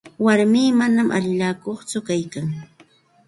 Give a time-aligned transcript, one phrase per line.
[0.27, 2.47] Warmii manam allillakutsu kaykan.